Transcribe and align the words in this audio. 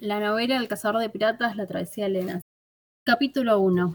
La 0.00 0.18
novela 0.18 0.56
El 0.56 0.66
cazador 0.66 0.98
de 1.02 1.10
piratas, 1.10 1.56
la 1.56 1.66
travesía 1.66 2.04
de 2.04 2.10
Elena. 2.10 2.40
Capítulo 3.04 3.60
1. 3.60 3.94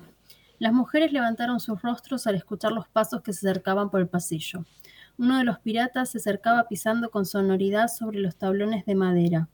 Las 0.59 0.71
mujeres 0.71 1.11
levantaron 1.11 1.59
sus 1.59 1.81
rostros 1.81 2.27
al 2.27 2.35
escuchar 2.35 2.73
los 2.73 2.87
pasos 2.87 3.23
que 3.23 3.33
se 3.33 3.49
acercaban 3.49 3.89
por 3.89 4.01
el 4.01 4.07
pasillo. 4.07 4.65
Uno 5.17 5.39
de 5.39 5.43
los 5.43 5.57
piratas 5.57 6.11
se 6.11 6.19
acercaba 6.19 6.67
pisando 6.67 7.09
con 7.09 7.25
sonoridad 7.25 7.87
sobre 7.87 8.19
los 8.19 8.35
tablones 8.35 8.85
de 8.85 8.93
madera, 8.93 9.49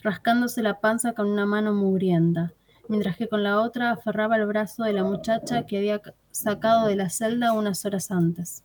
rascándose 0.00 0.62
la 0.62 0.78
panza 0.78 1.12
con 1.12 1.28
una 1.28 1.44
mano 1.44 1.74
mugrienta, 1.74 2.52
mientras 2.88 3.16
que 3.16 3.26
con 3.26 3.42
la 3.42 3.60
otra 3.60 3.90
aferraba 3.90 4.36
el 4.36 4.46
brazo 4.46 4.84
de 4.84 4.92
la 4.92 5.02
muchacha 5.02 5.66
que 5.66 5.78
había 5.78 6.00
sacado 6.30 6.86
de 6.86 6.94
la 6.94 7.10
celda 7.10 7.52
unas 7.52 7.84
horas 7.84 8.12
antes. 8.12 8.62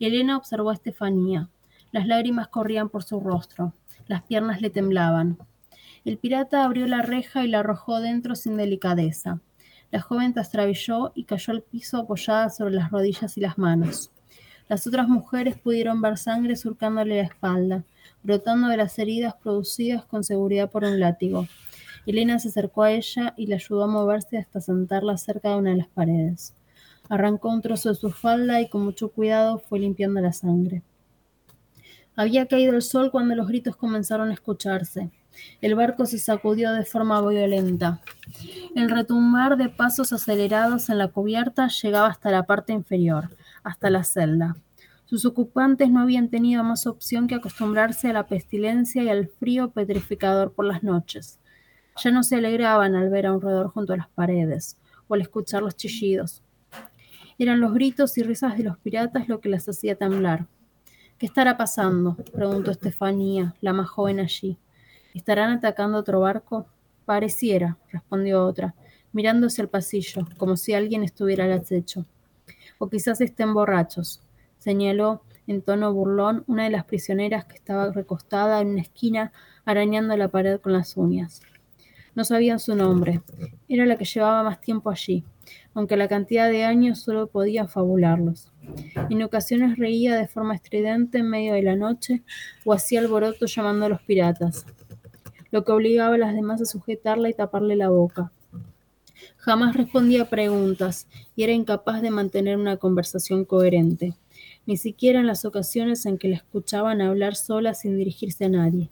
Elena 0.00 0.38
observó 0.38 0.70
a 0.70 0.74
Estefanía. 0.74 1.50
Las 1.90 2.06
lágrimas 2.06 2.48
corrían 2.48 2.88
por 2.88 3.02
su 3.02 3.20
rostro, 3.20 3.74
las 4.06 4.22
piernas 4.22 4.62
le 4.62 4.70
temblaban. 4.70 5.36
El 6.04 6.18
pirata 6.18 6.64
abrió 6.64 6.86
la 6.86 7.02
reja 7.02 7.44
y 7.44 7.48
la 7.48 7.60
arrojó 7.60 8.00
dentro 8.00 8.34
sin 8.34 8.56
delicadeza. 8.56 9.40
La 9.92 10.00
joven 10.00 10.32
trastabilló 10.32 11.12
y 11.14 11.24
cayó 11.24 11.52
al 11.52 11.62
piso 11.62 11.98
apoyada 11.98 12.50
sobre 12.50 12.74
las 12.74 12.90
rodillas 12.90 13.36
y 13.36 13.40
las 13.40 13.58
manos. 13.58 14.10
Las 14.68 14.86
otras 14.86 15.06
mujeres 15.06 15.58
pudieron 15.58 16.00
ver 16.00 16.16
sangre 16.16 16.56
surcándole 16.56 17.18
la 17.18 17.28
espalda, 17.28 17.84
brotando 18.22 18.68
de 18.68 18.78
las 18.78 18.98
heridas 18.98 19.34
producidas 19.34 20.04
con 20.04 20.24
seguridad 20.24 20.70
por 20.70 20.84
un 20.84 20.98
látigo. 20.98 21.46
Elena 22.06 22.38
se 22.38 22.48
acercó 22.48 22.82
a 22.82 22.92
ella 22.92 23.34
y 23.36 23.46
le 23.46 23.56
ayudó 23.56 23.84
a 23.84 23.86
moverse 23.86 24.38
hasta 24.38 24.60
sentarla 24.60 25.16
cerca 25.18 25.50
de 25.50 25.56
una 25.56 25.70
de 25.70 25.76
las 25.76 25.88
paredes. 25.88 26.54
Arrancó 27.08 27.50
un 27.50 27.60
trozo 27.60 27.90
de 27.90 27.94
su 27.94 28.10
falda 28.10 28.60
y 28.60 28.68
con 28.68 28.82
mucho 28.82 29.10
cuidado 29.10 29.58
fue 29.58 29.78
limpiando 29.78 30.20
la 30.20 30.32
sangre. 30.32 30.82
Había 32.16 32.46
caído 32.46 32.74
el 32.74 32.82
sol 32.82 33.10
cuando 33.10 33.34
los 33.34 33.48
gritos 33.48 33.76
comenzaron 33.76 34.30
a 34.30 34.34
escucharse. 34.34 35.10
El 35.60 35.74
barco 35.74 36.06
se 36.06 36.18
sacudió 36.18 36.72
de 36.72 36.84
forma 36.84 37.20
violenta. 37.26 38.00
El 38.74 38.90
retumbar 38.90 39.56
de 39.56 39.68
pasos 39.68 40.12
acelerados 40.12 40.90
en 40.90 40.98
la 40.98 41.08
cubierta 41.08 41.68
llegaba 41.68 42.08
hasta 42.08 42.30
la 42.30 42.44
parte 42.44 42.72
inferior, 42.72 43.30
hasta 43.62 43.90
la 43.90 44.04
celda. 44.04 44.56
Sus 45.04 45.26
ocupantes 45.26 45.90
no 45.90 46.00
habían 46.00 46.28
tenido 46.28 46.64
más 46.64 46.86
opción 46.86 47.26
que 47.26 47.34
acostumbrarse 47.34 48.08
a 48.08 48.12
la 48.14 48.26
pestilencia 48.26 49.02
y 49.02 49.10
al 49.10 49.28
frío 49.28 49.70
petrificador 49.70 50.52
por 50.52 50.64
las 50.64 50.82
noches. 50.82 51.38
Ya 52.02 52.10
no 52.10 52.22
se 52.22 52.36
alegraban 52.36 52.94
al 52.94 53.10
ver 53.10 53.26
a 53.26 53.32
un 53.32 53.40
roedor 53.40 53.68
junto 53.68 53.92
a 53.92 53.98
las 53.98 54.08
paredes, 54.08 54.78
o 55.08 55.14
al 55.14 55.20
escuchar 55.20 55.62
los 55.62 55.76
chillidos. 55.76 56.42
Eran 57.38 57.60
los 57.60 57.74
gritos 57.74 58.16
y 58.16 58.22
risas 58.22 58.56
de 58.56 58.64
los 58.64 58.78
piratas 58.78 59.28
lo 59.28 59.40
que 59.40 59.48
las 59.48 59.68
hacía 59.68 59.96
temblar. 59.96 60.46
¿Qué 61.18 61.26
estará 61.26 61.56
pasando? 61.56 62.16
preguntó 62.32 62.70
Estefanía, 62.70 63.54
la 63.60 63.72
más 63.72 63.88
joven 63.88 64.18
allí. 64.18 64.58
¿Estarán 65.14 65.50
atacando 65.50 65.98
otro 65.98 66.20
barco? 66.20 66.66
Pareciera, 67.04 67.76
respondió 67.90 68.46
otra, 68.46 68.74
mirándose 69.12 69.60
al 69.60 69.68
pasillo, 69.68 70.26
como 70.38 70.56
si 70.56 70.72
alguien 70.72 71.02
estuviera 71.02 71.44
al 71.44 71.52
acecho. 71.52 72.06
O 72.78 72.88
quizás 72.88 73.20
estén 73.20 73.52
borrachos, 73.52 74.22
señaló 74.58 75.22
en 75.46 75.60
tono 75.60 75.92
burlón 75.92 76.44
una 76.46 76.64
de 76.64 76.70
las 76.70 76.84
prisioneras 76.84 77.44
que 77.44 77.56
estaba 77.56 77.92
recostada 77.92 78.60
en 78.60 78.68
una 78.68 78.80
esquina 78.80 79.32
arañando 79.66 80.16
la 80.16 80.28
pared 80.28 80.58
con 80.60 80.72
las 80.72 80.96
uñas. 80.96 81.42
No 82.14 82.24
sabían 82.24 82.58
su 82.58 82.74
nombre. 82.74 83.22
Era 83.68 83.84
la 83.84 83.96
que 83.96 84.04
llevaba 84.04 84.42
más 84.42 84.60
tiempo 84.60 84.90
allí, 84.90 85.24
aunque 85.74 85.96
la 85.96 86.08
cantidad 86.08 86.48
de 86.48 86.64
años 86.64 87.00
solo 87.00 87.26
podía 87.26 87.66
fabularlos. 87.66 88.50
En 89.10 89.22
ocasiones 89.22 89.76
reía 89.78 90.16
de 90.16 90.28
forma 90.28 90.54
estridente 90.54 91.18
en 91.18 91.28
medio 91.28 91.54
de 91.54 91.62
la 91.62 91.76
noche 91.76 92.22
o 92.64 92.72
hacía 92.72 93.00
alboroto 93.00 93.46
llamando 93.46 93.86
a 93.86 93.88
los 93.90 94.02
piratas 94.02 94.66
lo 95.52 95.64
que 95.64 95.70
obligaba 95.70 96.16
a 96.16 96.18
las 96.18 96.34
demás 96.34 96.60
a 96.60 96.64
sujetarla 96.64 97.28
y 97.28 97.34
taparle 97.34 97.76
la 97.76 97.90
boca. 97.90 98.32
Jamás 99.36 99.76
respondía 99.76 100.28
preguntas 100.28 101.06
y 101.36 101.44
era 101.44 101.52
incapaz 101.52 102.02
de 102.02 102.10
mantener 102.10 102.56
una 102.56 102.76
conversación 102.78 103.44
coherente, 103.44 104.14
ni 104.66 104.76
siquiera 104.76 105.20
en 105.20 105.28
las 105.28 105.44
ocasiones 105.44 106.06
en 106.06 106.18
que 106.18 106.28
la 106.28 106.36
escuchaban 106.36 107.00
hablar 107.00 107.36
sola 107.36 107.74
sin 107.74 107.96
dirigirse 107.96 108.46
a 108.46 108.48
nadie. 108.48 108.90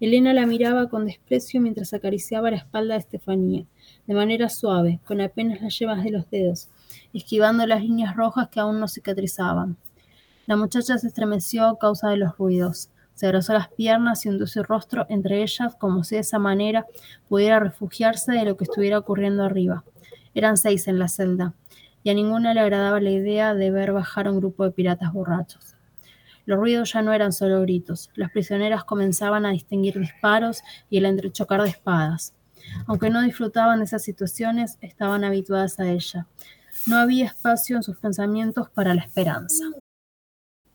Elena 0.00 0.32
la 0.32 0.46
miraba 0.46 0.88
con 0.88 1.06
desprecio 1.06 1.60
mientras 1.60 1.94
acariciaba 1.94 2.50
la 2.50 2.56
espalda 2.56 2.94
de 2.94 3.00
Estefanía, 3.00 3.66
de 4.06 4.14
manera 4.14 4.48
suave, 4.48 4.98
con 5.04 5.20
apenas 5.20 5.60
las 5.60 5.78
yemas 5.78 6.02
de 6.02 6.10
los 6.10 6.28
dedos, 6.28 6.70
esquivando 7.12 7.66
las 7.66 7.82
líneas 7.82 8.16
rojas 8.16 8.48
que 8.48 8.58
aún 8.58 8.80
no 8.80 8.88
cicatrizaban. 8.88 9.76
La 10.46 10.56
muchacha 10.56 10.98
se 10.98 11.06
estremeció 11.06 11.66
a 11.66 11.78
causa 11.78 12.08
de 12.08 12.16
los 12.16 12.36
ruidos. 12.36 12.90
Se 13.14 13.26
abrazó 13.26 13.52
las 13.52 13.68
piernas 13.68 14.24
y 14.24 14.28
hundió 14.28 14.46
su 14.46 14.62
rostro 14.62 15.06
entre 15.08 15.42
ellas 15.42 15.74
como 15.78 16.04
si 16.04 16.16
de 16.16 16.22
esa 16.22 16.38
manera 16.38 16.86
pudiera 17.28 17.60
refugiarse 17.60 18.32
de 18.32 18.44
lo 18.44 18.56
que 18.56 18.64
estuviera 18.64 18.98
ocurriendo 18.98 19.44
arriba. 19.44 19.84
Eran 20.34 20.56
seis 20.56 20.88
en 20.88 20.98
la 20.98 21.08
celda, 21.08 21.54
y 22.02 22.10
a 22.10 22.14
ninguna 22.14 22.54
le 22.54 22.60
agradaba 22.60 23.00
la 23.00 23.10
idea 23.10 23.54
de 23.54 23.70
ver 23.70 23.92
bajar 23.92 24.28
un 24.28 24.38
grupo 24.38 24.64
de 24.64 24.72
piratas 24.72 25.12
borrachos. 25.12 25.76
Los 26.44 26.58
ruidos 26.58 26.92
ya 26.92 27.02
no 27.02 27.12
eran 27.12 27.32
solo 27.32 27.60
gritos, 27.62 28.10
las 28.14 28.30
prisioneras 28.32 28.84
comenzaban 28.84 29.46
a 29.46 29.50
distinguir 29.50 29.98
disparos 29.98 30.62
y 30.90 30.98
el 30.98 31.06
entrechocar 31.06 31.62
de 31.62 31.68
espadas. 31.68 32.34
Aunque 32.86 33.10
no 33.10 33.22
disfrutaban 33.22 33.78
de 33.78 33.84
esas 33.84 34.02
situaciones, 34.02 34.78
estaban 34.80 35.24
habituadas 35.24 35.78
a 35.78 35.88
ella. 35.88 36.26
No 36.86 36.96
había 36.96 37.26
espacio 37.26 37.76
en 37.76 37.82
sus 37.82 37.96
pensamientos 37.98 38.70
para 38.70 38.94
la 38.94 39.02
esperanza. 39.02 39.64